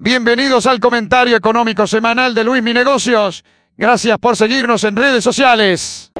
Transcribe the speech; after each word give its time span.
Bienvenidos 0.00 0.66
al 0.66 0.78
comentario 0.78 1.36
económico 1.36 1.84
semanal 1.88 2.32
de 2.32 2.44
Luis 2.44 2.62
Mi 2.62 2.72
Negocios. 2.72 3.44
Gracias 3.76 4.16
por 4.18 4.36
seguirnos 4.36 4.84
en 4.84 4.94
redes 4.94 5.24
sociales. 5.24 6.12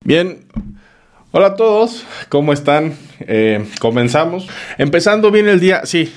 Bien, 0.00 0.48
hola 1.36 1.48
a 1.48 1.54
todos, 1.54 2.06
¿cómo 2.30 2.54
están? 2.54 2.94
Eh, 3.20 3.62
comenzamos. 3.78 4.48
Empezando 4.78 5.30
bien 5.30 5.48
el 5.48 5.60
día, 5.60 5.82
sí, 5.84 6.10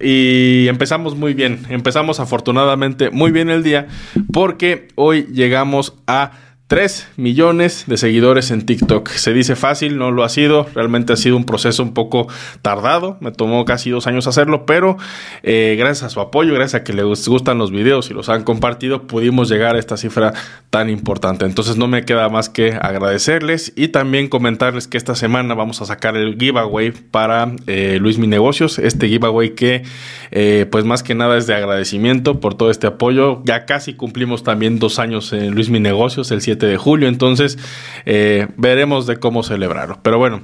y 0.00 0.68
empezamos 0.68 1.16
muy 1.16 1.34
bien. 1.34 1.66
Empezamos 1.68 2.20
afortunadamente 2.20 3.10
muy 3.10 3.32
bien 3.32 3.50
el 3.50 3.64
día 3.64 3.88
porque 4.32 4.86
hoy 4.94 5.26
llegamos 5.32 5.94
a 6.06 6.30
3 6.72 7.08
millones 7.18 7.84
de 7.86 7.98
seguidores 7.98 8.50
en 8.50 8.64
TikTok. 8.64 9.10
Se 9.10 9.34
dice 9.34 9.56
fácil, 9.56 9.98
no 9.98 10.10
lo 10.10 10.24
ha 10.24 10.30
sido. 10.30 10.66
Realmente 10.74 11.12
ha 11.12 11.16
sido 11.16 11.36
un 11.36 11.44
proceso 11.44 11.82
un 11.82 11.92
poco 11.92 12.28
tardado. 12.62 13.18
Me 13.20 13.30
tomó 13.30 13.66
casi 13.66 13.90
dos 13.90 14.06
años 14.06 14.26
hacerlo, 14.26 14.64
pero 14.64 14.96
eh, 15.42 15.76
gracias 15.78 16.04
a 16.04 16.08
su 16.08 16.20
apoyo, 16.20 16.54
gracias 16.54 16.80
a 16.80 16.82
que 16.82 16.94
les 16.94 17.28
gustan 17.28 17.58
los 17.58 17.72
videos 17.72 18.10
y 18.10 18.14
los 18.14 18.30
han 18.30 18.42
compartido, 18.42 19.02
pudimos 19.02 19.50
llegar 19.50 19.76
a 19.76 19.78
esta 19.78 19.98
cifra 19.98 20.32
tan 20.70 20.88
importante. 20.88 21.44
Entonces 21.44 21.76
no 21.76 21.88
me 21.88 22.06
queda 22.06 22.30
más 22.30 22.48
que 22.48 22.72
agradecerles 22.72 23.74
y 23.76 23.88
también 23.88 24.28
comentarles 24.28 24.88
que 24.88 24.96
esta 24.96 25.14
semana 25.14 25.52
vamos 25.52 25.82
a 25.82 25.84
sacar 25.84 26.16
el 26.16 26.38
giveaway 26.38 26.92
para 26.92 27.52
eh, 27.66 27.98
Luis 28.00 28.16
Mi 28.16 28.28
Negocios. 28.28 28.78
Este 28.78 29.08
giveaway 29.08 29.50
que 29.50 29.82
eh, 30.30 30.66
pues 30.70 30.86
más 30.86 31.02
que 31.02 31.14
nada 31.14 31.36
es 31.36 31.46
de 31.46 31.54
agradecimiento 31.54 32.40
por 32.40 32.54
todo 32.54 32.70
este 32.70 32.86
apoyo. 32.86 33.42
Ya 33.44 33.66
casi 33.66 33.92
cumplimos 33.92 34.42
también 34.42 34.78
dos 34.78 34.98
años 34.98 35.34
en 35.34 35.54
Luis 35.54 35.68
Mi 35.68 35.78
Negocios, 35.78 36.30
el 36.30 36.40
7 36.40 36.61
de 36.66 36.76
julio, 36.76 37.08
entonces 37.08 37.58
eh, 38.06 38.48
veremos 38.56 39.06
de 39.06 39.18
cómo 39.18 39.42
celebrarlo. 39.42 40.00
Pero 40.02 40.18
bueno, 40.18 40.42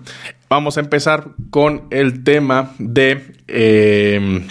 vamos 0.48 0.76
a 0.76 0.80
empezar 0.80 1.28
con 1.50 1.84
el 1.90 2.24
tema 2.24 2.72
de 2.78 3.32
eh, 3.48 4.46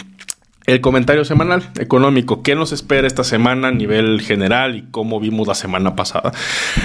el 0.68 0.80
comentario 0.82 1.24
semanal 1.24 1.70
económico. 1.80 2.42
¿Qué 2.42 2.54
nos 2.54 2.72
espera 2.72 3.06
esta 3.06 3.24
semana 3.24 3.68
a 3.68 3.70
nivel 3.70 4.20
general 4.20 4.76
y 4.76 4.82
cómo 4.90 5.18
vimos 5.18 5.48
la 5.48 5.54
semana 5.54 5.96
pasada? 5.96 6.30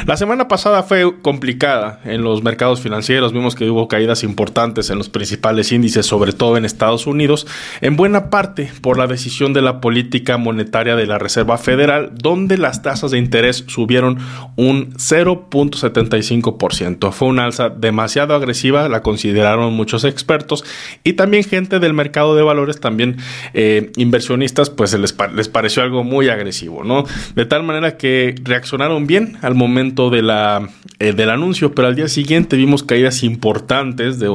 La 0.05 0.15
semana 0.15 0.47
pasada 0.47 0.83
fue 0.83 1.19
complicada 1.21 1.99
en 2.05 2.23
los 2.23 2.43
mercados 2.43 2.79
financieros. 2.79 3.33
Vimos 3.33 3.55
que 3.55 3.69
hubo 3.69 3.89
caídas 3.89 4.23
importantes 4.23 4.89
en 4.89 4.99
los 4.99 5.09
principales 5.09 5.73
índices, 5.73 6.05
sobre 6.05 6.31
todo 6.31 6.55
en 6.55 6.63
Estados 6.63 7.07
Unidos, 7.07 7.45
en 7.81 7.97
buena 7.97 8.29
parte 8.29 8.71
por 8.79 8.97
la 8.97 9.05
decisión 9.05 9.51
de 9.51 9.61
la 9.61 9.81
política 9.81 10.37
monetaria 10.37 10.95
de 10.95 11.05
la 11.05 11.19
Reserva 11.19 11.57
Federal, 11.57 12.11
donde 12.13 12.57
las 12.57 12.83
tasas 12.83 13.11
de 13.11 13.17
interés 13.17 13.65
subieron 13.67 14.17
un 14.55 14.93
0.75%. 14.93 17.11
Fue 17.11 17.27
una 17.27 17.43
alza 17.43 17.69
demasiado 17.69 18.33
agresiva, 18.33 18.87
la 18.87 19.01
consideraron 19.01 19.73
muchos 19.73 20.05
expertos 20.05 20.63
y 21.03 21.11
también 21.13 21.43
gente 21.43 21.79
del 21.79 21.93
mercado 21.93 22.37
de 22.37 22.43
valores 22.43 22.79
también. 22.79 23.17
Eh, 23.53 23.72
inversionistas 23.97 24.69
pues 24.69 24.97
les, 24.97 25.15
les, 25.35 25.47
pareció 25.47 25.83
algo 25.83 26.03
muy 26.03 26.29
agresivo, 26.29 26.83
¿no? 26.83 27.05
De 27.35 27.45
tal 27.45 27.63
manera 27.63 27.97
que 27.97 28.35
reaccionaron 28.43 29.07
bien 29.07 29.37
al 29.41 29.55
momento 29.55 30.09
de 30.09 30.21
la, 30.21 30.69
eh, 30.99 31.13
del 31.13 31.29
anuncio, 31.29 31.73
pero 31.73 31.87
al 31.87 31.95
día 31.95 32.07
siguiente 32.07 32.55
vimos 32.55 32.83
caídas 32.83 33.23
importantes 33.23 34.19
de 34.19 34.29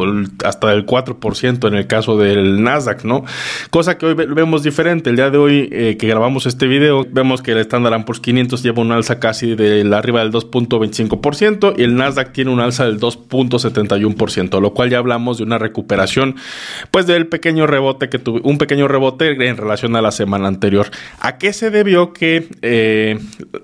hasta 0.45 0.69
del 0.69 0.87
4% 0.87 1.69
en 1.69 1.75
el 1.75 1.87
caso 1.87 2.17
del 2.19 2.63
Nasdaq, 2.63 3.05
¿no? 3.05 3.25
Cosa 3.71 3.99
que 3.99 4.07
hoy 4.07 4.15
vemos 4.15 4.63
diferente. 4.63 5.11
El 5.11 5.17
día 5.17 5.31
de 5.31 5.39
hoy 5.39 5.69
eh, 5.73 5.97
que 5.99 6.07
grabamos 6.07 6.47
este 6.47 6.67
video, 6.67 7.07
vemos 7.11 7.43
que 7.43 7.53
el 7.53 7.59
Standard 7.59 8.05
Poor's 8.05 8.21
500 8.21 8.63
lleva 8.63 8.83
un 8.83 8.93
alza 8.93 9.19
casi 9.19 9.55
de 9.55 9.89
arriba 9.95 10.21
del 10.21 10.33
2.25% 10.33 11.75
y 11.77 11.83
el 11.83 11.97
Nasdaq 11.97 12.33
tiene 12.33 12.51
un 12.51 12.61
alza 12.61 12.85
del 12.85 13.01
2.71%, 13.01 14.61
lo 14.61 14.75
cual 14.75 14.91
ya 14.91 14.99
hablamos 14.99 15.39
de 15.39 15.45
una 15.45 15.59
recuperación 15.59 16.37
pues 16.91 17.07
del 17.07 17.27
pequeño 17.27 17.67
rebote 17.67 18.09
que 18.09 18.19
tuvo, 18.19 18.41
un 18.43 18.59
pequeño 18.59 18.89
rebote 18.89 19.28
en 19.29 19.57
relación 19.57 19.97
a 19.97 20.03
la 20.03 20.11
semana 20.11 20.49
anterior. 20.49 20.91
¿A 21.21 21.39
qué 21.39 21.53
se 21.53 21.71
debió 21.71 22.13
que 22.13 22.49
eh, 22.63 23.19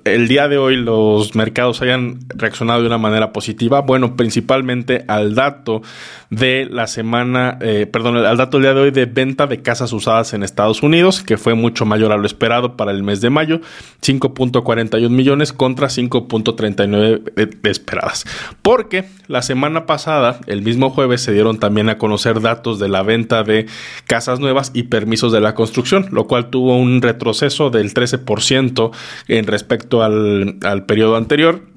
el 0.05 0.29
día 0.29 0.49
de 0.49 0.59
hoy 0.59 0.77
los 0.77 1.35
mercados 1.35 1.83
hayan 1.83 2.21
reaccionado 2.29 2.81
de 2.81 2.87
una 2.87 2.99
manera 2.99 3.33
positiva? 3.33 3.81
Bueno, 3.81 4.17
principalmente 4.17 5.05
al 5.09 5.35
dato 5.35 5.83
de 6.31 6.67
la 6.71 6.87
semana, 6.87 7.59
eh, 7.61 7.87
perdón, 7.91 8.17
al 8.19 8.37
dato 8.37 8.59
del 8.59 8.65
día 8.65 8.75
de 8.75 8.81
hoy 8.81 8.91
de 8.91 9.07
venta 9.07 9.47
de 9.47 9.63
casas 9.63 9.93
usadas 9.93 10.35
en 10.35 10.43
Estados 10.43 10.83
Unidos, 10.83 11.23
que 11.23 11.37
fue 11.37 11.55
mucho 11.55 11.87
mayor 11.87 12.13
a 12.13 12.17
lo 12.17 12.27
esperado 12.27 12.77
para 12.77 12.91
el 12.91 13.03
mes 13.03 13.21
de 13.21 13.31
mayo, 13.31 13.61
5.41 14.03 15.09
millones 15.11 15.53
contra 15.53 15.89
5.39 15.89 17.69
esperadas. 17.69 18.25
Porque 18.63 19.05
la 19.27 19.43
semana 19.43 19.87
pasada, 19.87 20.41
el 20.47 20.63
mismo 20.63 20.91
jueves, 20.91 21.23
se 21.23 21.33
dieron 21.33 21.59
también 21.59 21.89
a 21.89 21.99
conocer 21.99 22.41
datos 22.41 22.79
de 22.79 22.89
la 22.89 23.03
venta 23.03 23.43
de 23.43 23.67
casas 24.07 24.41
nuevas 24.41 24.71
y 24.75 24.85
permisos 24.85 25.33
de 25.33 25.41
la 25.41 25.54
construcción, 25.55 26.09
lo 26.11 26.27
cual 26.27 26.51
tuvo 26.51 26.77
un 26.77 27.03
retroceso 27.03 27.71
del 27.71 27.95
13% 27.95 28.91
en 29.29 29.47
respecto 29.47 30.03
al, 30.03 30.59
al 30.63 30.85
periodo 30.87 31.17
anterior. 31.17 31.75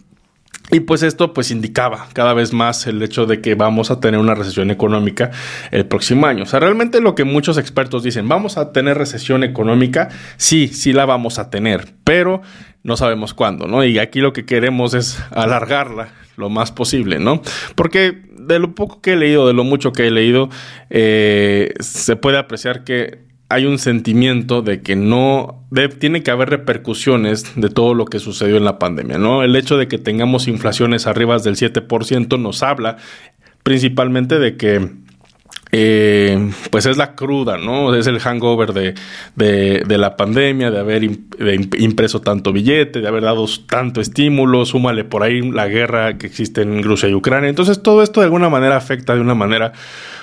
Y 0.69 0.81
pues 0.81 1.01
esto 1.01 1.33
pues 1.33 1.49
indicaba 1.49 2.09
cada 2.11 2.33
vez 2.33 2.51
más 2.51 2.87
el 2.87 3.01
hecho 3.01 3.25
de 3.25 3.39
que 3.39 3.55
vamos 3.55 3.89
a 3.89 4.01
tener 4.01 4.19
una 4.19 4.35
recesión 4.35 4.69
económica 4.69 5.31
el 5.71 5.85
próximo 5.85 6.27
año. 6.27 6.43
O 6.43 6.45
sea, 6.45 6.59
realmente 6.59 6.99
lo 6.99 7.15
que 7.15 7.23
muchos 7.23 7.57
expertos 7.57 8.03
dicen, 8.03 8.27
vamos 8.27 8.57
a 8.57 8.73
tener 8.73 8.97
recesión 8.97 9.45
económica, 9.45 10.09
sí, 10.35 10.67
sí 10.67 10.91
la 10.91 11.05
vamos 11.05 11.39
a 11.39 11.49
tener, 11.49 11.93
pero 12.03 12.41
no 12.83 12.97
sabemos 12.97 13.33
cuándo, 13.33 13.67
¿no? 13.67 13.85
Y 13.85 13.97
aquí 13.97 14.19
lo 14.19 14.33
que 14.33 14.45
queremos 14.45 14.93
es 14.93 15.23
alargarla 15.31 16.09
lo 16.35 16.49
más 16.49 16.71
posible, 16.71 17.19
¿no? 17.19 17.41
Porque 17.75 18.23
de 18.37 18.59
lo 18.59 18.75
poco 18.75 19.01
que 19.01 19.13
he 19.13 19.15
leído, 19.15 19.47
de 19.47 19.53
lo 19.53 19.63
mucho 19.63 19.93
que 19.93 20.07
he 20.07 20.11
leído, 20.11 20.49
eh, 20.89 21.73
se 21.79 22.17
puede 22.17 22.37
apreciar 22.37 22.83
que 22.83 23.26
hay 23.49 23.65
un 23.65 23.79
sentimiento 23.79 24.61
de 24.61 24.81
que 24.81 24.95
no 24.95 25.63
tiene 25.99 26.21
que 26.21 26.31
haber 26.31 26.49
repercusiones 26.49 27.55
de 27.55 27.69
todo 27.69 27.93
lo 27.93 28.05
que 28.05 28.19
sucedió 28.19 28.57
en 28.57 28.65
la 28.65 28.77
pandemia, 28.77 29.17
¿no? 29.17 29.43
El 29.43 29.55
hecho 29.55 29.77
de 29.77 29.87
que 29.87 29.97
tengamos 29.97 30.47
inflaciones 30.47 31.07
arriba 31.07 31.37
del 31.39 31.55
7% 31.55 32.39
nos 32.39 32.63
habla 32.63 32.97
principalmente 33.63 34.39
de 34.39 34.57
que 34.57 34.89
eh, 35.71 36.51
pues 36.71 36.85
es 36.85 36.97
la 36.97 37.15
cruda, 37.15 37.57
¿no? 37.57 37.93
Es 37.95 38.07
el 38.07 38.19
hangover 38.19 38.73
de, 38.73 38.95
de, 39.35 39.97
la 39.97 40.15
pandemia, 40.15 40.71
de 40.71 40.79
haber 40.79 41.03
impreso 41.03 42.21
tanto 42.21 42.53
billete, 42.53 43.01
de 43.01 43.07
haber 43.07 43.23
dado 43.23 43.45
tanto 43.67 44.01
estímulo, 44.01 44.65
súmale 44.65 45.03
por 45.03 45.23
ahí 45.23 45.41
la 45.41 45.67
guerra 45.67 46.17
que 46.17 46.27
existe 46.27 46.61
en 46.61 46.83
Rusia 46.83 47.09
y 47.09 47.13
Ucrania. 47.13 47.49
Entonces 47.49 47.81
todo 47.81 48.03
esto 48.03 48.21
de 48.21 48.25
alguna 48.25 48.49
manera 48.49 48.77
afecta 48.77 49.15
de 49.15 49.21
una 49.21 49.35
manera 49.35 49.73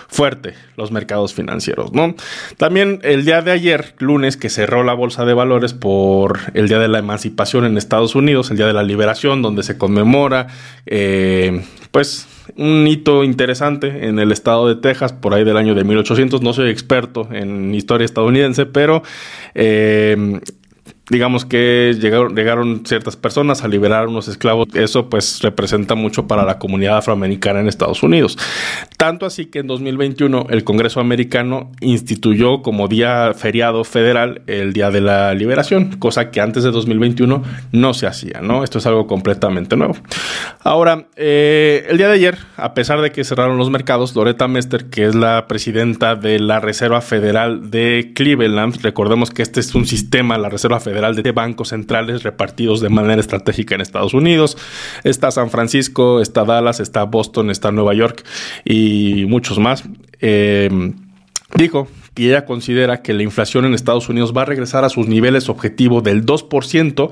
fuerte 0.09 0.55
los 0.77 0.93
mercados 0.93 1.35
financieros, 1.35 1.93
¿no? 1.93 2.15
También 2.57 3.01
el 3.03 3.25
día 3.25 3.43
de 3.43 3.51
ayer, 3.51 3.95
lunes, 3.99 4.37
que 4.37 4.49
cerró 4.49 4.85
la 4.85 4.95
bolsa 4.95 5.25
de 5.25 5.35
valores 5.35 5.75
por 5.75 6.39
el 6.55 6.69
día 6.69 6.79
de 6.79 6.89
la 6.89 6.99
emancipación 6.99 7.65
en 7.65 7.77
Estados 7.77 8.15
Unidos, 8.15 8.51
el 8.51 8.57
día 8.57 8.67
de 8.67 8.73
la 8.73 8.83
liberación, 8.83 9.43
donde 9.43 9.63
se 9.63 9.77
conmemora, 9.77 10.47
eh, 10.87 11.65
pues 11.91 12.29
un 12.57 12.87
hito 12.87 13.25
interesante 13.25 14.07
en 14.07 14.19
el 14.19 14.33
estado 14.33 14.69
de 14.69 14.77
Texas 14.77 15.13
por 15.13 15.35
ahí 15.35 15.45
del 15.45 15.57
año 15.57 15.75
de 15.75 15.85
1800. 15.85 16.43
No 16.43 16.53
soy 16.53 16.71
experto 16.71 17.29
en 17.33 17.75
historia 17.75 18.05
estadounidense, 18.05 18.67
pero 18.67 19.03
eh, 19.55 20.41
digamos 21.11 21.45
que 21.45 21.95
llegaron, 22.01 22.35
llegaron 22.35 22.87
ciertas 22.87 23.17
personas 23.17 23.63
a 23.63 23.69
liberar 23.69 24.05
a 24.05 24.09
unos 24.09 24.29
esclavos. 24.29 24.69
Eso 24.75 25.11
pues 25.11 25.41
representa 25.43 25.95
mucho 25.95 26.27
para 26.27 26.45
la 26.45 26.59
comunidad 26.59 26.99
afroamericana 26.99 27.61
en 27.61 27.69
Estados 27.69 28.03
Unidos. 28.03 28.39
Tanto 28.97 29.27
así 29.27 29.47
que 29.47 29.59
en 29.59 29.67
2021 29.67 30.47
el 30.49 30.65
Congreso 30.65 31.01
americano 31.01 31.71
instituyó 31.81 32.63
como 32.63 32.89
día 32.89 33.33
feriado 33.35 33.85
federal 33.85 34.43
el 34.47 34.73
Día 34.73 34.91
de 34.91 35.03
la 35.03 35.35
Liberación, 35.35 35.97
cosa 35.99 36.31
que 36.31 36.41
antes 36.41 36.65
de 36.65 36.71
2021 36.71 37.43
no 37.73 37.95
se 37.95 38.07
hacía, 38.07 38.41
¿no? 38.41 38.65
Esto 38.65 38.79
es 38.79 38.87
algo 38.87 39.07
completamente 39.07 39.77
nuevo. 39.77 39.97
Ahora, 40.61 41.07
eh, 41.17 41.87
el 41.89 41.99
día 41.99 42.09
de 42.09 42.15
ayer, 42.15 42.39
a 42.57 42.73
pesar 42.73 43.01
de 43.03 43.13
que 43.13 43.25
cerraron 43.25 43.59
los 43.59 43.71
mercados, 43.71 44.17
Loretta 44.17 44.49
Mester, 44.49 44.87
que 44.87 45.05
es 45.05 45.15
la 45.15 45.47
presidenta 45.49 46.15
de 46.15 46.39
la 46.39 46.61
Reserva 46.61 47.03
Federal 47.03 47.71
de 47.71 48.13
Cleveland, 48.15 48.81
recordemos 48.83 49.31
que 49.31 49.43
este 49.43 49.61
es 49.61 49.75
un 49.75 49.87
sistema, 49.87 50.39
la 50.39 50.49
Reserva 50.49 50.81
Federal 50.81 50.94
de 50.95 51.33
bancos 51.33 51.69
centrales 51.69 52.23
repartidos 52.23 52.81
de 52.81 52.89
manera 52.89 53.21
estratégica 53.21 53.75
en 53.75 53.81
Estados 53.81 54.15
Unidos. 54.15 54.57
Está 55.03 55.31
San 55.31 55.51
Francisco, 55.51 56.21
está 56.21 56.45
Dallas, 56.45 56.81
está 56.81 57.05
Boston, 57.05 57.51
está 57.51 57.73
Nueva 57.73 57.95
York 57.95 58.25
y 58.65 59.25
muchos 59.27 59.59
más. 59.59 59.85
Eh, 60.21 60.71
dijo 61.57 61.89
que 62.15 62.29
ella 62.29 62.47
considera 62.47 63.03
que 63.03 63.13
la 63.13 63.25
inflación 63.25 63.65
en 63.65 63.75
Estados 63.75 64.09
Unidos 64.09 64.33
va 64.35 64.43
a 64.43 64.47
regresar 64.47 64.85
a 64.85 64.89
sus 64.89 65.09
niveles 65.09 65.49
objetivo 65.49 66.01
del 66.01 66.25
2% 66.25 67.11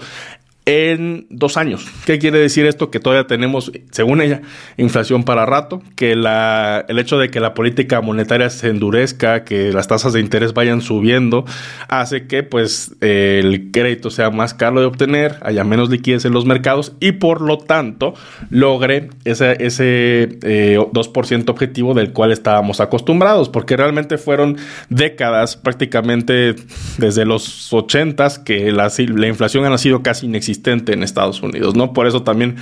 en 0.64 1.26
dos 1.29 1.56
años. 1.56 1.88
¿Qué 2.06 2.19
quiere 2.19 2.38
decir 2.38 2.67
esto? 2.67 2.91
Que 2.91 3.00
todavía 3.00 3.26
tenemos, 3.26 3.73
según 3.91 4.20
ella, 4.20 4.43
inflación 4.76 5.25
para 5.25 5.44
rato, 5.44 5.82
que 5.97 6.14
la, 6.14 6.85
el 6.88 6.99
hecho 7.00 7.19
de 7.19 7.31
que 7.31 7.41
la 7.41 7.53
política 7.55 8.00
monetaria 8.00 8.49
se 8.49 8.69
endurezca, 8.69 9.43
que 9.43 9.73
las 9.73 9.88
tasas 9.88 10.12
de 10.12 10.20
interés 10.20 10.55
vayan 10.55 10.81
subiendo, 10.81 11.44
hace 11.88 12.26
que 12.29 12.44
pues 12.44 12.94
el 13.00 13.70
crédito 13.73 14.11
sea 14.11 14.31
más 14.31 14.55
caro 14.55 14.81
de 14.81 14.87
obtener, 14.87 15.38
haya 15.43 15.64
menos 15.64 15.91
liquidez 15.91 16.25
en 16.25 16.32
los 16.32 16.47
mercados 16.47 16.93
y 17.00 17.12
por 17.12 17.41
lo 17.41 17.59
tanto 17.59 18.14
logre 18.50 19.11
ese, 19.25 19.56
ese 19.64 20.38
2% 20.41 21.41
eh, 21.41 21.44
objetivo 21.49 21.94
del 21.94 22.12
cual 22.12 22.31
estábamos 22.31 22.81
acostumbrados, 22.81 23.49
porque 23.49 23.76
realmente 23.76 24.17
fueron 24.17 24.59
décadas 24.91 25.56
prácticamente 25.56 26.55
desde 26.99 27.25
los 27.25 27.73
80s 27.73 28.44
que 28.44 28.70
la, 28.70 28.93
la 29.17 29.26
inflación 29.26 29.64
ha 29.64 29.79
sido 29.79 30.03
casi 30.03 30.26
inexistente 30.26 30.51
en 30.64 31.02
Estados 31.02 31.43
Unidos, 31.43 31.75
¿no? 31.75 31.93
Por 31.93 32.06
eso 32.06 32.22
también 32.22 32.56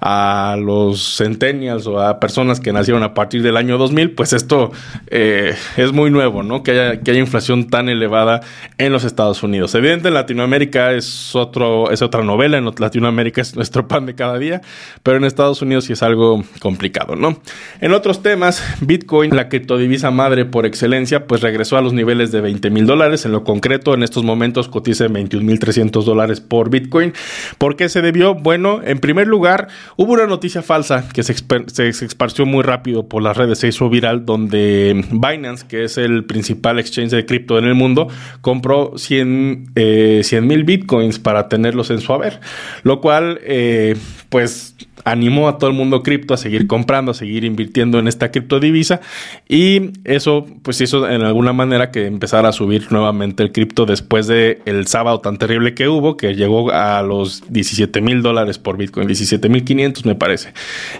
a 0.00 0.56
los 0.58 1.16
centennials 1.16 1.86
o 1.86 2.00
a 2.00 2.20
personas 2.20 2.60
que 2.60 2.72
nacieron 2.72 3.02
a 3.02 3.14
partir 3.14 3.42
del 3.42 3.56
año 3.56 3.78
2000, 3.78 4.12
pues 4.12 4.32
esto 4.32 4.72
eh, 5.08 5.54
es 5.76 5.92
muy 5.92 6.10
nuevo, 6.10 6.42
¿no? 6.42 6.62
Que 6.62 6.72
haya, 6.72 7.00
que 7.00 7.10
haya 7.10 7.20
inflación 7.20 7.68
tan 7.68 7.88
elevada 7.88 8.40
en 8.78 8.92
los 8.92 9.04
Estados 9.04 9.42
Unidos. 9.42 9.74
Evidente, 9.74 10.10
Latinoamérica 10.10 10.92
es, 10.92 11.34
otro, 11.34 11.90
es 11.90 12.02
otra 12.02 12.22
novela, 12.22 12.58
en 12.58 12.70
Latinoamérica 12.78 13.40
es 13.40 13.56
nuestro 13.56 13.88
pan 13.88 14.06
de 14.06 14.14
cada 14.14 14.38
día, 14.38 14.60
pero 15.02 15.16
en 15.16 15.24
Estados 15.24 15.62
Unidos 15.62 15.84
sí 15.84 15.92
es 15.92 16.02
algo 16.02 16.44
complicado, 16.60 17.16
¿no? 17.16 17.40
En 17.80 17.92
otros 17.92 18.22
temas, 18.22 18.62
Bitcoin, 18.80 19.34
la 19.34 19.48
criptodivisa 19.48 20.10
madre 20.10 20.44
por 20.44 20.66
excelencia, 20.66 21.26
pues 21.26 21.40
regresó 21.40 21.76
a 21.76 21.80
los 21.80 21.92
niveles 21.92 22.32
de 22.32 22.40
20 22.40 22.70
mil 22.70 22.86
dólares. 22.86 23.24
En 23.24 23.32
lo 23.32 23.44
concreto, 23.44 23.94
en 23.94 24.02
estos 24.02 24.24
momentos 24.24 24.68
cotiza 24.68 25.04
en 25.04 25.12
21 25.12 25.44
mil 25.46 25.58
300 25.58 26.04
dólares 26.04 26.40
por 26.40 26.70
Bitcoin. 26.70 27.12
¿Por 27.58 27.76
qué 27.76 27.88
se 27.88 28.02
debió? 28.02 28.34
Bueno, 28.34 28.80
en 28.84 28.98
primer 28.98 29.26
lugar, 29.26 29.68
hubo 29.96 30.12
una 30.12 30.26
noticia 30.26 30.62
falsa 30.62 31.08
que 31.12 31.22
se, 31.22 31.34
se, 31.34 32.04
esparció 32.04 32.46
muy 32.46 32.62
rápido 32.62 33.08
por 33.08 33.22
las 33.22 33.36
redes, 33.36 33.58
se 33.58 33.68
hizo 33.68 33.88
viral, 33.88 34.24
donde 34.24 35.04
Binance, 35.10 35.66
que 35.66 35.84
es 35.84 35.98
el 35.98 36.24
principal 36.24 36.78
exchange 36.78 37.10
de 37.10 37.26
cripto 37.26 37.58
en 37.58 37.64
el 37.64 37.74
mundo, 37.74 38.08
compró 38.40 38.92
100 38.96 39.72
eh, 39.74 40.22
mil 40.42 40.64
bitcoins 40.64 41.18
para 41.18 41.48
tenerlos 41.48 41.90
en 41.90 42.00
su 42.00 42.12
haber, 42.12 42.40
lo 42.82 43.00
cual, 43.00 43.40
eh, 43.42 43.96
pues 44.28 44.76
animó 45.06 45.48
a 45.48 45.56
todo 45.58 45.70
el 45.70 45.76
mundo 45.76 46.02
cripto 46.02 46.34
a 46.34 46.36
seguir 46.36 46.66
comprando, 46.66 47.12
a 47.12 47.14
seguir 47.14 47.44
invirtiendo 47.44 48.00
en 48.00 48.08
esta 48.08 48.32
criptodivisa 48.32 49.00
y 49.48 49.92
eso 50.04 50.46
pues 50.62 50.80
hizo 50.80 51.08
en 51.08 51.22
alguna 51.22 51.52
manera 51.52 51.92
que 51.92 52.06
empezara 52.06 52.48
a 52.48 52.52
subir 52.52 52.90
nuevamente 52.90 53.44
el 53.44 53.52
cripto 53.52 53.86
después 53.86 54.26
de 54.26 54.60
el 54.66 54.88
sábado 54.88 55.20
tan 55.20 55.38
terrible 55.38 55.74
que 55.74 55.88
hubo 55.88 56.16
que 56.16 56.34
llegó 56.34 56.72
a 56.72 57.02
los 57.02 57.25
17 57.48 58.00
mil 58.00 58.22
dólares 58.22 58.58
por 58.58 58.76
Bitcoin, 58.76 59.06
17 59.06 59.48
mil 59.48 59.64
500 59.64 60.04
me 60.04 60.14
parece. 60.14 60.52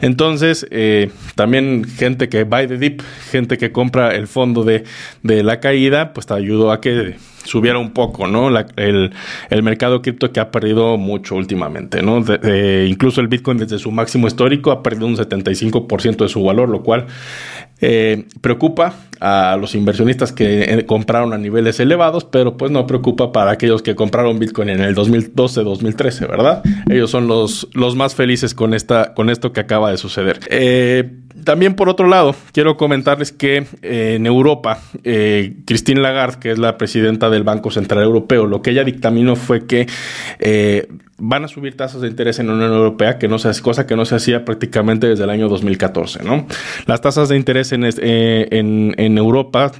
Entonces 0.02 0.66
eh, 0.70 1.10
también 1.34 1.84
gente 1.84 2.28
que 2.28 2.44
buy 2.44 2.66
the 2.66 2.78
dip, 2.78 3.02
gente 3.30 3.58
que 3.58 3.72
compra 3.72 4.14
el 4.14 4.26
fondo 4.26 4.64
de, 4.64 4.84
de 5.22 5.42
la 5.42 5.60
caída 5.60 6.12
pues 6.12 6.26
te 6.26 6.34
ayudó 6.34 6.72
a 6.72 6.80
que 6.80 7.16
subiera 7.46 7.78
un 7.78 7.92
poco, 7.92 8.26
¿no? 8.26 8.48
el, 8.76 9.12
mercado 9.62 10.02
cripto 10.02 10.32
que 10.32 10.40
ha 10.40 10.50
perdido 10.50 10.96
mucho 10.96 11.34
últimamente, 11.36 12.02
¿no? 12.02 12.18
incluso 12.86 13.20
el 13.20 13.28
Bitcoin 13.28 13.58
desde 13.58 13.78
su 13.78 13.90
máximo 13.90 14.26
histórico 14.26 14.70
ha 14.70 14.82
perdido 14.82 15.06
un 15.06 15.16
75% 15.16 16.16
de 16.16 16.28
su 16.28 16.42
valor, 16.44 16.68
lo 16.68 16.82
cual 16.82 17.06
eh, 17.80 18.24
preocupa 18.40 18.94
a 19.20 19.58
los 19.60 19.74
inversionistas 19.74 20.32
que 20.32 20.62
eh, 20.62 20.86
compraron 20.86 21.34
a 21.34 21.38
niveles 21.38 21.78
elevados, 21.78 22.24
pero 22.24 22.56
pues 22.56 22.70
no 22.70 22.86
preocupa 22.86 23.32
para 23.32 23.50
aquellos 23.50 23.82
que 23.82 23.94
compraron 23.94 24.38
Bitcoin 24.38 24.70
en 24.70 24.80
el 24.80 24.94
2012-2013, 24.94 26.28
¿verdad? 26.28 26.62
Ellos 26.88 27.10
son 27.10 27.26
los, 27.26 27.68
los 27.74 27.94
más 27.94 28.14
felices 28.14 28.54
con, 28.54 28.72
esta, 28.72 29.12
con 29.14 29.28
esto 29.28 29.52
que 29.52 29.60
acaba 29.60 29.90
de 29.90 29.98
suceder. 29.98 30.40
Eh, 30.48 31.10
también 31.46 31.74
por 31.74 31.88
otro 31.88 32.06
lado, 32.06 32.36
quiero 32.52 32.76
comentarles 32.76 33.32
que 33.32 33.66
en 33.80 34.26
Europa, 34.26 34.80
Christine 35.64 36.00
Lagarde, 36.02 36.38
que 36.40 36.50
es 36.50 36.58
la 36.58 36.76
presidenta 36.76 37.30
del 37.30 37.44
Banco 37.44 37.70
Central 37.70 38.02
Europeo, 38.02 38.44
lo 38.46 38.60
que 38.60 38.72
ella 38.72 38.84
dictaminó 38.84 39.36
fue 39.36 39.66
que 39.66 39.86
van 41.18 41.44
a 41.44 41.48
subir 41.48 41.76
tasas 41.76 42.02
de 42.02 42.08
interés 42.08 42.38
en 42.38 42.48
la 42.48 42.54
Unión 42.54 42.72
Europea, 42.72 43.18
que 43.18 43.28
no 43.28 43.38
se, 43.38 43.60
cosa 43.62 43.86
que 43.86 43.96
no 43.96 44.04
se 44.04 44.16
hacía 44.16 44.44
prácticamente 44.44 45.06
desde 45.06 45.24
el 45.24 45.30
año 45.30 45.48
2014, 45.48 46.22
¿no? 46.24 46.46
Las 46.86 47.00
tasas 47.00 47.28
de 47.28 47.36
interés 47.36 47.72
en, 47.72 47.84
eh, 47.84 48.48
en, 48.50 48.94
en 48.98 49.18
Europa 49.18 49.72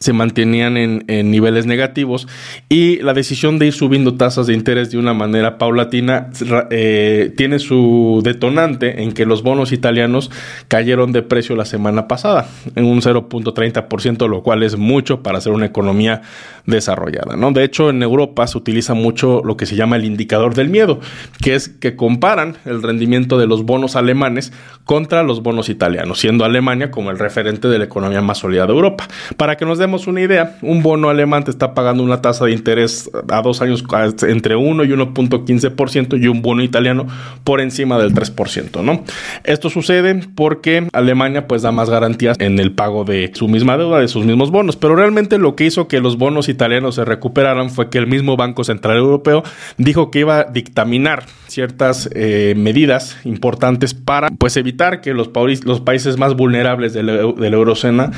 se 0.00 0.14
mantenían 0.14 0.76
en, 0.76 1.30
niveles 1.30 1.66
negativos 1.66 2.26
y 2.68 2.96
la 2.98 3.12
decisión 3.12 3.58
de 3.58 3.66
ir 3.66 3.72
subiendo 3.74 4.14
tasas 4.14 4.46
de 4.46 4.54
interés 4.54 4.90
de 4.90 4.98
una 4.98 5.12
manera 5.12 5.58
paulatina 5.58 6.30
eh, 6.70 7.32
tiene 7.36 7.58
su 7.58 8.22
detonante 8.24 9.02
en 9.02 9.12
que 9.12 9.26
los 9.26 9.42
bonos 9.42 9.72
italianos 9.72 10.30
cayeron 10.68 11.12
de 11.12 11.22
precio 11.22 11.54
la 11.54 11.66
semana 11.66 12.08
pasada 12.08 12.48
en 12.74 12.86
un 12.86 13.02
0.30%, 13.02 14.28
lo 14.28 14.42
cual 14.42 14.62
es 14.62 14.76
mucho 14.76 15.22
para 15.22 15.40
ser 15.40 15.52
una 15.52 15.66
economía 15.66 16.22
desarrollada. 16.64 17.36
¿no? 17.36 17.52
De 17.52 17.62
hecho, 17.62 17.90
en 17.90 18.02
Europa 18.02 18.46
se 18.46 18.56
utiliza 18.56 18.94
mucho 18.94 19.42
lo 19.44 19.58
que 19.58 19.66
se 19.66 19.76
llama 19.76 19.96
el 19.96 20.06
indicador 20.06 20.54
del 20.54 20.70
miedo, 20.70 21.00
que 21.42 21.54
es 21.54 21.68
que 21.68 21.94
comparan 21.94 22.56
el 22.64 22.82
rendimiento 22.82 23.38
de 23.38 23.46
los 23.46 23.64
bonos 23.64 23.96
alemanes 23.96 24.52
contra 24.84 25.22
los 25.22 25.42
bonos 25.42 25.68
italianos, 25.68 26.20
siendo 26.20 26.46
Alemania 26.46 26.90
como 26.90 27.10
el 27.10 27.18
referente 27.18 27.68
de 27.68 27.78
la 27.78 27.84
economía 27.84 28.22
más 28.22 28.38
sólida 28.38 28.66
de 28.66 28.72
Europa. 28.72 29.06
Para 29.36 29.56
que 29.56 29.66
nos 29.66 29.78
demos 29.78 29.89
una 30.06 30.20
idea, 30.20 30.56
un 30.62 30.82
bono 30.82 31.08
alemán 31.08 31.44
te 31.44 31.50
está 31.50 31.74
pagando 31.74 32.02
una 32.02 32.22
tasa 32.22 32.44
de 32.46 32.52
interés 32.52 33.10
a 33.28 33.42
dos 33.42 33.62
años 33.62 33.84
entre 34.26 34.56
1 34.56 34.84
y 34.84 34.88
1.15% 34.88 36.22
y 36.22 36.28
un 36.28 36.42
bono 36.42 36.62
italiano 36.62 37.06
por 37.44 37.60
encima 37.60 37.98
del 37.98 38.14
3%, 38.14 38.82
¿no? 38.82 39.04
Esto 39.44 39.70
sucede 39.70 40.20
porque 40.34 40.88
Alemania 40.92 41.46
pues 41.46 41.62
da 41.62 41.72
más 41.72 41.90
garantías 41.90 42.36
en 42.40 42.58
el 42.58 42.72
pago 42.72 43.04
de 43.04 43.30
su 43.34 43.48
misma 43.48 43.76
deuda, 43.76 44.00
de 44.00 44.08
sus 44.08 44.24
mismos 44.24 44.50
bonos, 44.50 44.76
pero 44.76 44.96
realmente 44.96 45.38
lo 45.38 45.56
que 45.56 45.64
hizo 45.64 45.88
que 45.88 46.00
los 46.00 46.18
bonos 46.18 46.48
italianos 46.48 46.94
se 46.94 47.04
recuperaran 47.04 47.70
fue 47.70 47.90
que 47.90 47.98
el 47.98 48.06
mismo 48.06 48.36
Banco 48.36 48.64
Central 48.64 48.96
Europeo 48.96 49.42
dijo 49.78 50.10
que 50.10 50.20
iba 50.20 50.38
a 50.38 50.44
dictaminar 50.44 51.24
ciertas 51.48 52.08
eh, 52.14 52.54
medidas 52.56 53.18
importantes 53.24 53.94
para 53.94 54.28
pues 54.30 54.56
evitar 54.56 55.00
que 55.00 55.14
los, 55.14 55.30
los 55.64 55.80
países 55.80 56.16
más 56.16 56.34
vulnerables 56.34 56.92
de 56.92 57.02
la, 57.02 57.12
de 57.12 57.50
la 57.50 57.56
eurozona 57.56 58.10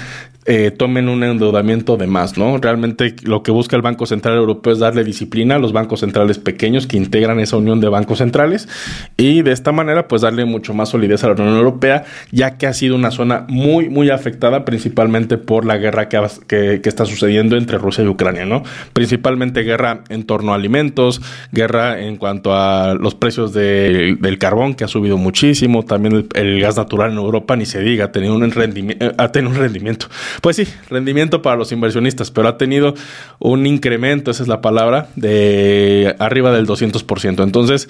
eh, 0.44 0.72
tomen 0.72 1.08
un 1.08 1.22
endeudamiento 1.22 1.96
de 1.96 2.08
más, 2.08 2.36
¿no? 2.36 2.58
Realmente 2.58 3.14
lo 3.22 3.44
que 3.44 3.52
busca 3.52 3.76
el 3.76 3.82
Banco 3.82 4.06
Central 4.06 4.36
Europeo 4.36 4.72
es 4.72 4.80
darle 4.80 5.04
disciplina 5.04 5.54
a 5.54 5.58
los 5.60 5.72
bancos 5.72 6.00
centrales 6.00 6.38
pequeños 6.38 6.88
que 6.88 6.96
integran 6.96 7.38
esa 7.38 7.56
unión 7.56 7.80
de 7.80 7.88
bancos 7.88 8.18
centrales 8.18 8.68
y 9.16 9.42
de 9.42 9.52
esta 9.52 9.70
manera 9.70 10.08
pues 10.08 10.22
darle 10.22 10.44
mucho 10.44 10.74
más 10.74 10.88
solidez 10.88 11.22
a 11.22 11.28
la 11.28 11.34
Unión 11.34 11.56
Europea, 11.56 12.04
ya 12.32 12.58
que 12.58 12.66
ha 12.66 12.72
sido 12.72 12.96
una 12.96 13.12
zona 13.12 13.46
muy, 13.48 13.88
muy 13.88 14.10
afectada 14.10 14.64
principalmente 14.64 15.38
por 15.38 15.64
la 15.64 15.76
guerra 15.76 16.08
que, 16.08 16.80
que, 16.82 16.88
está 16.88 17.06
sucediendo 17.06 17.56
entre 17.56 17.78
Rusia 17.78 18.02
y 18.02 18.08
Ucrania, 18.08 18.44
¿no? 18.44 18.64
Principalmente 18.92 19.62
guerra 19.62 20.02
en 20.08 20.24
torno 20.24 20.52
a 20.52 20.56
alimentos, 20.56 21.22
guerra 21.52 22.00
en 22.00 22.16
cuanto 22.16 22.52
a 22.52 22.94
los 22.94 23.14
precios 23.14 23.52
del 23.52 24.38
carbón 24.40 24.74
que 24.74 24.82
ha 24.82 24.88
subido 24.88 25.18
muchísimo, 25.18 25.84
también 25.84 26.26
el, 26.34 26.60
gas 26.60 26.76
natural 26.76 27.12
en 27.12 27.18
Europa, 27.18 27.54
ni 27.54 27.64
se 27.64 27.80
diga, 27.80 28.06
ha 28.06 28.12
tenido 28.12 28.34
un 28.34 28.50
rendimiento, 28.50 29.12
ha 29.18 29.30
tenido 29.30 29.52
un 29.52 29.58
rendimiento 29.58 30.08
pues 30.40 30.56
sí, 30.56 30.66
rendimiento 30.88 31.42
para 31.42 31.56
los 31.56 31.72
inversionistas, 31.72 32.30
pero 32.30 32.48
ha 32.48 32.58
tenido 32.58 32.94
un 33.38 33.66
incremento, 33.66 34.30
esa 34.30 34.42
es 34.42 34.48
la 34.48 34.60
palabra, 34.60 35.08
de 35.16 36.14
arriba 36.18 36.52
del 36.52 36.66
200%. 36.66 37.42
Entonces, 37.42 37.88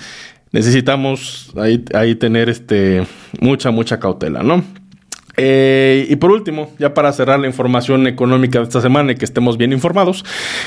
necesitamos 0.52 1.52
ahí, 1.56 1.84
ahí 1.94 2.14
tener 2.14 2.49
este, 2.49 3.06
mucha, 3.40 3.70
mucha 3.70 3.99
cautela, 3.99 4.42
¿no? 4.42 4.64
Eh, 5.36 6.06
y 6.08 6.16
por 6.16 6.30
último, 6.30 6.70
ya 6.78 6.94
para 6.94 7.12
cerrar 7.12 7.40
la 7.40 7.46
información 7.46 8.06
económica 8.06 8.58
de 8.58 8.64
esta 8.64 8.80
semana 8.80 9.12
y 9.12 9.14
que 9.16 9.24
estemos 9.24 9.56
bien 9.56 9.72
informados, 9.72 10.24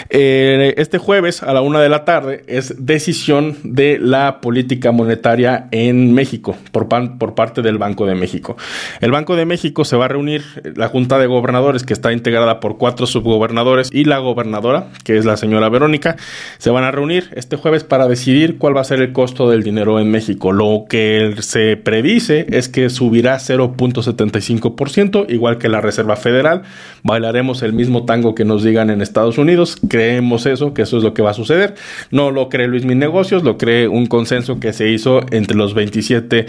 eh, 0.09 0.73
este 0.77 0.97
jueves 0.97 1.43
a 1.43 1.53
la 1.53 1.61
una 1.61 1.79
de 1.79 1.89
la 1.89 2.05
tarde 2.05 2.43
es 2.47 2.85
decisión 2.85 3.57
de 3.63 3.99
la 3.99 4.41
política 4.41 4.91
monetaria 4.91 5.67
en 5.71 6.13
México 6.13 6.55
por, 6.71 6.87
por 7.17 7.35
parte 7.35 7.61
del 7.61 7.77
Banco 7.77 8.05
de 8.05 8.15
México. 8.15 8.57
El 9.01 9.11
Banco 9.11 9.35
de 9.35 9.45
México 9.45 9.85
se 9.85 9.97
va 9.97 10.05
a 10.05 10.07
reunir, 10.07 10.43
la 10.75 10.87
Junta 10.87 11.19
de 11.19 11.27
Gobernadores, 11.27 11.83
que 11.83 11.93
está 11.93 12.11
integrada 12.11 12.59
por 12.59 12.77
cuatro 12.77 13.05
subgobernadores 13.05 13.89
y 13.91 14.05
la 14.05 14.19
gobernadora, 14.19 14.87
que 15.03 15.17
es 15.17 15.25
la 15.25 15.37
señora 15.37 15.69
Verónica, 15.69 16.15
se 16.57 16.69
van 16.69 16.83
a 16.83 16.91
reunir 16.91 17.29
este 17.35 17.55
jueves 17.55 17.83
para 17.83 18.07
decidir 18.07 18.57
cuál 18.57 18.75
va 18.75 18.81
a 18.81 18.85
ser 18.85 19.01
el 19.01 19.11
costo 19.11 19.49
del 19.49 19.63
dinero 19.63 19.99
en 19.99 20.09
México. 20.09 20.51
Lo 20.51 20.85
que 20.89 21.35
se 21.39 21.77
predice 21.77 22.45
es 22.49 22.69
que 22.69 22.89
subirá 22.89 23.37
0.75 23.37 24.54
0.25%, 24.59 25.25
igual 25.29 25.57
que 25.57 25.69
la 25.69 25.81
Reserva 25.81 26.15
Federal. 26.15 26.63
Bailaremos 27.03 27.63
el 27.63 27.73
mismo 27.73 28.05
tango 28.05 28.35
que 28.35 28.45
nos 28.45 28.63
digan 28.63 28.89
en 28.89 29.01
Estados 29.01 29.37
Unidos. 29.37 29.77
Creemos 29.87 30.45
eso, 30.45 30.73
que 30.73 30.83
eso 30.83 30.97
es 30.97 31.03
lo 31.03 31.13
que 31.13 31.21
va 31.21 31.31
a 31.31 31.33
suceder. 31.33 31.75
No 32.11 32.31
lo 32.31 32.49
cree 32.49 32.67
Luis 32.67 32.85
Mis 32.85 32.97
Negocios, 32.97 33.43
lo 33.43 33.57
cree 33.57 33.87
un 33.87 34.05
consenso 34.07 34.59
que 34.59 34.73
se 34.73 34.89
hizo 34.89 35.21
entre 35.31 35.57
los 35.57 35.73
27 35.73 36.45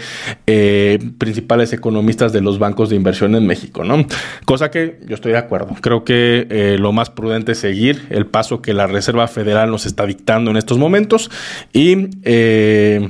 eh, 0.47 0.99
principales 1.17 1.73
economistas 1.73 2.33
de 2.33 2.41
los 2.41 2.59
bancos 2.59 2.89
de 2.89 2.95
inversión 2.95 3.35
en 3.35 3.45
México, 3.45 3.83
¿no? 3.83 4.05
Cosa 4.45 4.71
que 4.71 4.99
yo 5.07 5.15
estoy 5.15 5.33
de 5.33 5.37
acuerdo. 5.37 5.75
Creo 5.81 6.03
que 6.03 6.47
eh, 6.49 6.77
lo 6.79 6.91
más 6.91 7.09
prudente 7.09 7.53
es 7.53 7.59
seguir 7.59 8.07
el 8.09 8.25
paso 8.25 8.61
que 8.61 8.73
la 8.73 8.87
Reserva 8.87 9.27
Federal 9.27 9.71
nos 9.71 9.85
está 9.85 10.05
dictando 10.05 10.51
en 10.51 10.57
estos 10.57 10.77
momentos 10.77 11.29
y 11.73 12.09
eh, 12.23 13.09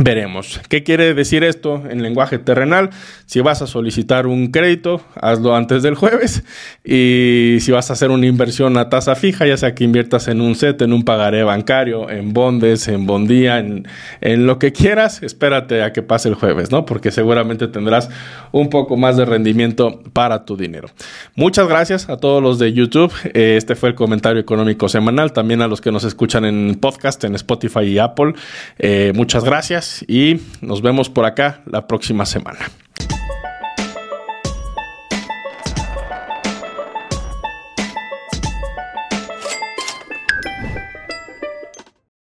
Veremos. 0.00 0.60
¿Qué 0.68 0.84
quiere 0.84 1.12
decir 1.12 1.42
esto 1.42 1.82
en 1.90 2.04
lenguaje 2.04 2.38
terrenal? 2.38 2.90
Si 3.26 3.40
vas 3.40 3.62
a 3.62 3.66
solicitar 3.66 4.28
un 4.28 4.52
crédito, 4.52 5.02
hazlo 5.20 5.56
antes 5.56 5.82
del 5.82 5.96
jueves. 5.96 6.44
Y 6.84 7.56
si 7.60 7.72
vas 7.72 7.90
a 7.90 7.94
hacer 7.94 8.12
una 8.12 8.26
inversión 8.26 8.78
a 8.78 8.90
tasa 8.90 9.16
fija, 9.16 9.44
ya 9.44 9.56
sea 9.56 9.74
que 9.74 9.82
inviertas 9.82 10.28
en 10.28 10.40
un 10.40 10.54
set, 10.54 10.80
en 10.82 10.92
un 10.92 11.02
pagaré 11.02 11.42
bancario, 11.42 12.08
en 12.10 12.32
bondes, 12.32 12.86
en 12.86 13.06
bondía, 13.06 13.58
en, 13.58 13.86
lo 14.46 14.60
que 14.60 14.70
quieras, 14.70 15.20
espérate 15.24 15.82
a 15.82 15.92
que 15.92 16.02
pase 16.02 16.28
el 16.28 16.36
jueves, 16.36 16.70
¿no? 16.70 16.86
Porque 16.86 17.10
seguramente 17.10 17.66
tendrás 17.66 18.08
un 18.52 18.70
poco 18.70 18.96
más 18.96 19.16
de 19.16 19.24
rendimiento 19.24 20.00
para 20.12 20.44
tu 20.44 20.56
dinero. 20.56 20.88
Muchas 21.34 21.66
gracias 21.66 22.08
a 22.08 22.18
todos 22.18 22.40
los 22.40 22.60
de 22.60 22.72
YouTube. 22.72 23.12
Eh, 23.34 23.56
este 23.56 23.74
fue 23.74 23.88
el 23.88 23.96
comentario 23.96 24.40
económico 24.40 24.88
semanal. 24.88 25.32
También 25.32 25.60
a 25.60 25.66
los 25.66 25.80
que 25.80 25.90
nos 25.90 26.04
escuchan 26.04 26.44
en 26.44 26.76
podcast, 26.80 27.24
en 27.24 27.34
Spotify 27.34 27.80
y 27.80 27.98
Apple. 27.98 28.34
Eh, 28.78 29.12
muchas 29.16 29.42
y 30.06 30.40
nos 30.60 30.82
vemos 30.82 31.08
por 31.10 31.24
acá 31.24 31.62
la 31.66 31.86
próxima 31.86 32.26
semana. 32.26 32.60